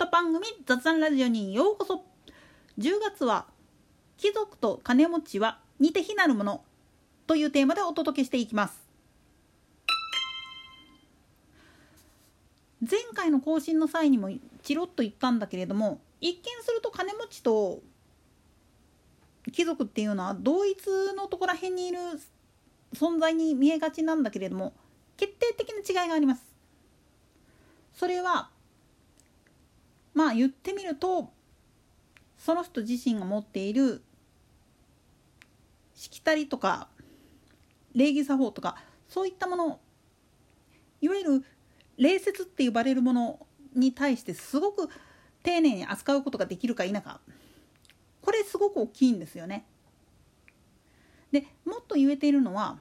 [0.00, 2.02] 型番組雑談ラジオにようこそ。
[2.78, 3.44] 10月は
[4.16, 6.64] 貴族と金持ちは似て非なるもの
[7.26, 8.80] というテーマでお届けしていきます。
[12.80, 14.30] 前回の更新の際にも
[14.62, 17.82] チロッと言ったんだけれども一見すると金持ちと
[19.52, 20.78] 貴族っていうのは同一
[21.14, 21.98] のところら辺にいる
[22.94, 24.72] 存在に見えがちなんだけれども
[25.18, 26.42] 決定的な違いがあります。
[27.92, 28.48] それは
[30.14, 31.30] まあ言ってみると
[32.38, 34.02] その人自身が持っている
[35.94, 36.88] しきたりとか
[37.94, 38.76] 礼儀作法とか
[39.08, 39.80] そういったもの
[41.00, 41.44] いわゆる
[41.96, 44.88] 礼節って呼ばれるものに対してすごく
[45.42, 47.20] 丁寧に扱うことができるか否か
[48.22, 49.64] これすごく大きいんですよね。
[51.32, 52.78] でもっと言えているのは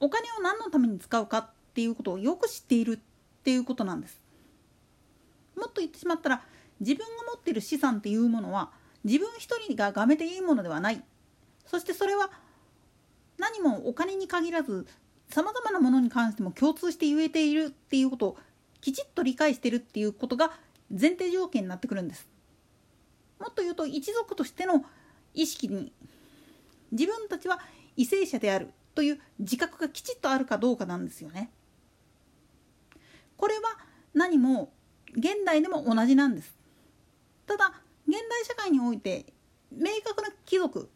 [0.00, 4.21] お金を何のために使うかっていうことをよく知っているっていうことなんです。
[5.62, 6.42] もっと言ってしまったら
[6.80, 8.70] 自分が持っている資産っていうものは
[9.04, 11.00] 自分一人ががめていいものではない
[11.66, 12.30] そしてそれは
[13.38, 14.88] 何もお金に限らず
[15.28, 18.36] さまざまなものに関しても共通して言えているっていうことを
[18.80, 20.50] きちっと理解してるっていうことが
[20.90, 22.28] 前提条件になってくるんです。
[23.38, 24.84] もっと言うと一族としての
[25.32, 25.92] 意識に
[26.90, 27.60] 自分たちは
[27.96, 31.50] 為政者であるという自覚がきちっとあるかどうかなんですよね。
[33.36, 33.78] これは
[34.12, 34.72] 何も
[35.12, 36.54] 現代でも同じなんです
[37.46, 37.72] ただ
[38.06, 39.26] 現代社会において
[39.70, 40.88] 明確な貴族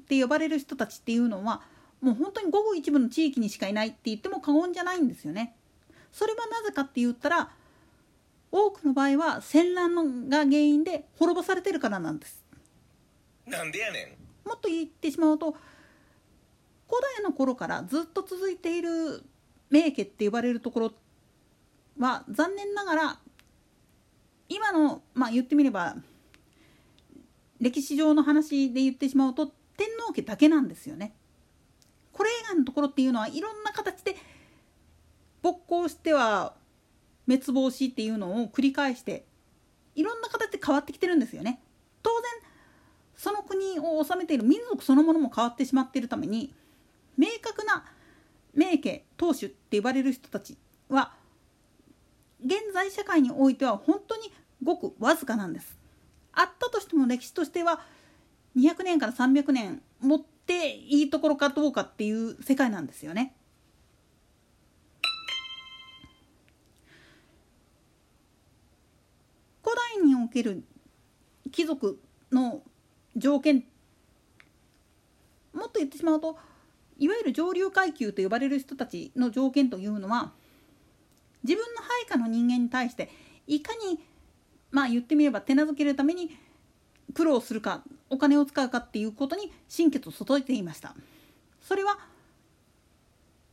[0.00, 1.62] って呼ばれる人たちっていうのは
[2.00, 5.54] もう本当にごく一部の地域にしかいないって言っても過言じゃないんですよね。
[6.10, 7.50] それはなぜかって言ったら
[8.50, 12.44] 多くの場合は戦乱が原因で滅ぼされてるからなんです。
[13.46, 15.60] なんでやねんもっと言ってしまうと古
[17.16, 19.22] 代の頃からずっと続いている
[19.70, 20.92] 名家って呼ばれるところ
[21.98, 23.18] は残念ながら
[24.48, 25.96] 今のまあ言ってみれば
[27.60, 29.46] 歴史上の話で言ってしまうと
[29.76, 31.14] 天皇家だけなんですよね。
[32.12, 34.16] これ以外のところっていうのはいろんな形で
[35.42, 36.54] 勃興しては
[37.26, 39.24] 滅亡しっていうのを繰り返して
[39.94, 41.60] いろんな形で変わってきてるんですよね。
[42.02, 42.30] 当然
[43.16, 46.52] その国を治めている民族そのものも変わってしまっているために
[47.16, 47.84] 明確な
[48.54, 51.14] 名家当主って呼ばれる人たちは
[52.44, 54.32] 現在社会においては本当に
[54.62, 55.78] ごくわずかなんです
[56.32, 57.80] あったとしても歴史としては
[58.56, 63.34] 200年から300年持っていいところかどうかっていう世界なんですよね。
[69.62, 70.64] 古代における
[71.50, 71.98] 貴族
[72.30, 72.62] の
[73.16, 73.64] 条件
[75.52, 76.36] もっと言ってしまうと
[76.98, 80.32] いわゆる上流階級と呼ばれる人たちの条件というのは
[81.42, 83.10] 自分の配下の人間に対して
[83.46, 84.00] いかに
[84.70, 86.30] まあ言ってみれば手なずけるために
[87.14, 90.94] 苦労するかお金を使うかっていうことに心血を注いでいました。
[91.60, 91.98] それは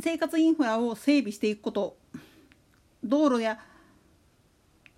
[0.00, 1.96] 生活インフラを整備していくこと。
[3.04, 3.58] 道路や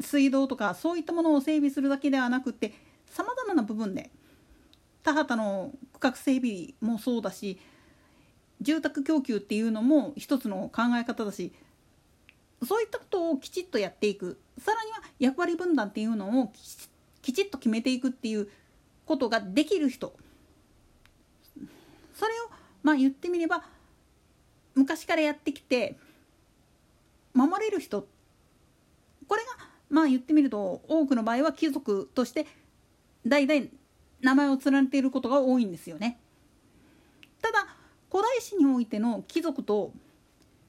[0.00, 2.74] 水道とかそういったものを整備するだけではなくて
[3.06, 4.10] さまざまな部分で
[5.02, 7.58] 田畑の区画整備もそうだし
[8.60, 11.52] 住宅供給っていうのも一つの考え方だし
[12.64, 14.38] そういったことをきちっとやっていく。
[14.58, 16.52] さらには役割分担っていうのを
[17.22, 18.48] きちっと決めていくっていう
[19.04, 20.14] ことができる人。
[22.14, 22.50] それを
[22.82, 23.62] まあ言ってみれば
[24.74, 25.96] 昔からやってきて
[27.34, 28.06] 守れる人。
[29.28, 32.46] これがまあ言ってみると多くの場合は貴族として
[33.26, 33.66] 代々
[34.22, 36.18] 名前を連ねていることが多いんですよね。
[37.42, 37.66] ただ
[38.10, 39.92] 古代史においての貴族と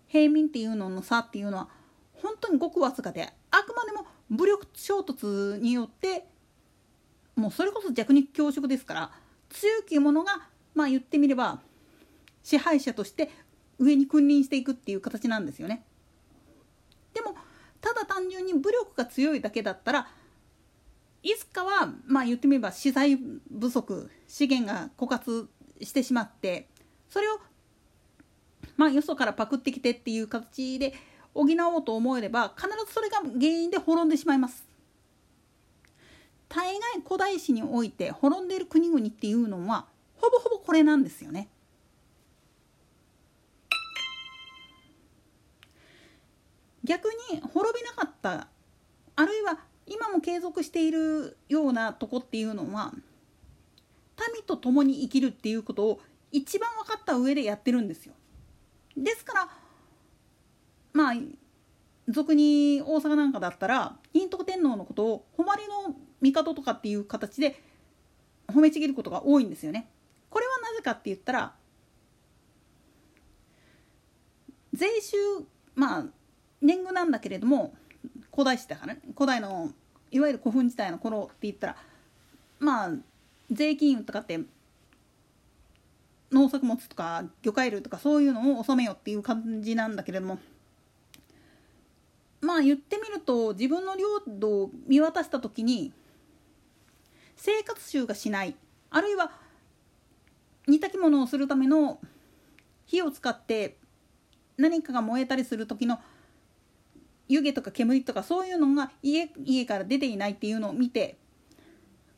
[0.08, 1.70] 平民っていうのの差っていうのは
[2.40, 6.26] 当にごくわずかであくまでも武力衝突によって
[7.36, 9.12] もうそれこそ弱肉強食ですから
[9.50, 11.60] 強き者がまあ言ってみれば
[12.44, 13.30] 支配者として
[13.80, 15.84] 上に君臨していくっていう形なんですよね。
[17.14, 17.36] でも
[17.82, 20.08] ただ単純に武力が強いだけだったら
[21.24, 23.18] いつかはまあ言ってみれば資材
[23.60, 25.50] 不足資源が枯渇
[25.82, 26.68] してしまって
[27.10, 27.40] それを
[28.78, 30.94] まあよそからパクってきてっていう形で
[31.44, 34.66] 補おうと思えれば必ずそれが原因で滅んでしまいます。
[36.50, 39.86] 大概古代史において滅んでいる国々っていうのは
[40.16, 41.50] ほぼほぼこれなんですよね。
[46.84, 48.48] 逆に滅びなかった
[49.16, 52.94] あるいは今も継続しているようなとこっていうのは
[54.34, 56.00] 民と共に生きるっていうことを
[56.32, 58.14] 一番分かった上でやってるんですよ。
[58.96, 59.50] ですから
[60.98, 61.14] まあ
[62.08, 67.62] 俗に大阪なんかだったら仁徳天皇のことを誉れの帝とかっていう形で
[68.48, 69.88] 褒めちぎることが多いんですよね。
[70.32, 71.54] これはなぜかって言ったら
[74.74, 75.18] 税収
[75.76, 76.06] まあ
[76.62, 77.76] 年貢なんだけれども
[78.32, 79.70] 古代史だからね古代の
[80.10, 81.76] いわゆる古墳時代の頃って言ったら
[82.60, 82.92] まあ
[83.52, 84.40] 税金とかって
[86.32, 90.40] 農作物とか魚介類とかそういうのを納めよっていう感じなんだけれども
[92.48, 95.92] まあ言ってみると自分の領土を見渡した時に
[97.36, 98.56] 生活習がしない
[98.90, 99.32] あるいは
[100.66, 102.00] 煮炊き物をするための
[102.86, 103.76] 火を使って
[104.56, 106.00] 何かが燃えたりする時の
[107.28, 111.18] 湯気とか煙とかそういうのが家家から出ていないっていうのを見て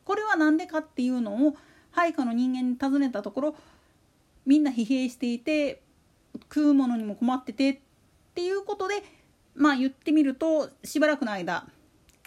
[0.04, 1.56] これは何でかっていうのを
[1.90, 3.56] 配下の人間に尋ねたところ
[4.46, 5.82] みんな疲弊していて
[6.42, 7.78] 食うものにも困っててっ
[8.36, 9.02] ていうことで
[9.60, 11.66] まあ言ってみるとしばらくの間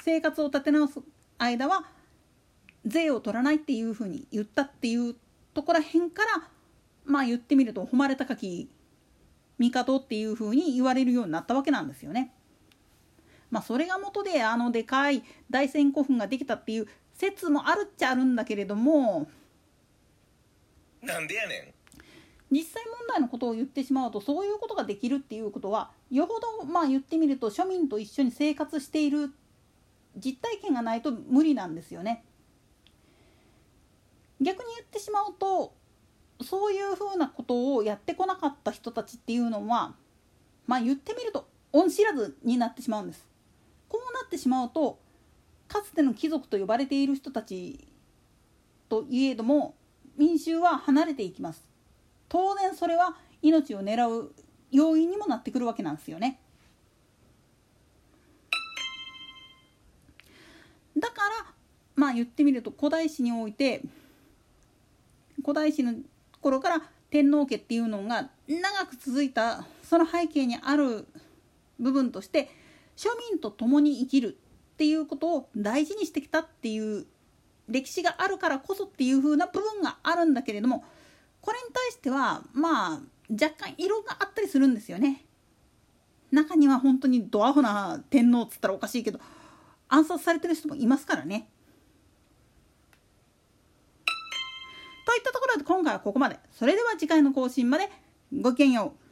[0.03, 0.99] 生活を立て直す
[1.39, 1.83] 間は
[2.85, 5.15] 税を取らないっていうふうに言ったっていう
[5.55, 6.47] ところらへんから
[7.05, 8.69] まあ言ってみると誉れ高き
[9.57, 12.31] 帝っていうふうに言われるようになったわけなんですよね。
[13.49, 19.27] まあそれが元であのでかい大仙古墳ができたっていう説もあるっちゃあるんだけれども
[21.01, 21.73] なんでやねん
[22.51, 29.31] 実際問題のことを言ってしまうとそういうことができるっていうことはよほどまあ言ってみると庶民と一緒に生活している
[30.15, 32.23] 実体験がないと無理なんですよね。
[34.39, 35.73] 逆に言ってしまうと
[36.41, 39.95] そういうふうなことをやってこなかった人たちっていうのは
[40.67, 43.25] まあ言ってみると恩知らずになってしまうんです。
[43.89, 44.99] こうなってしまうと
[45.67, 47.87] かつての貴族と呼ばれている人たち
[48.87, 49.73] といえども
[50.15, 51.67] 民衆は離れていきます。
[52.29, 54.31] 当然それは命を狙う
[54.73, 56.39] 要因にもなってくるわけなんですよね。
[60.97, 61.53] だから
[61.95, 63.81] まあ言ってみると古代史において
[65.41, 65.93] 古代史の
[66.41, 71.07] 頃から天皇家っていうのが長く続いたその背景にある
[71.79, 72.49] 部分として
[72.95, 74.37] 庶民と共に生きる
[74.73, 77.05] っていうことを大事にしてきたっていう
[77.69, 80.83] 歴史があるからこそっていう風な部分があるんだけれども
[81.41, 82.99] これに対してはまあ
[83.29, 85.25] 若干色があったりするんですよね。
[86.31, 89.19] 中には本当にドアホな天皇っつったらおかしいけど
[89.87, 91.47] 暗殺されてる人もいますからね。
[95.05, 96.39] といったところで今回はここまで。
[96.51, 97.89] それでは次回の更新まで
[98.33, 99.02] ごきげんよう。